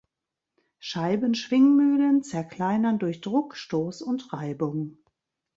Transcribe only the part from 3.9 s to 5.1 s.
und Reibung.